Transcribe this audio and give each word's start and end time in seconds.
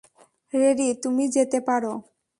Ready, 0.53 0.87
তুমি 1.03 1.23
যেতে 1.35 1.59
পারো। 1.67 1.93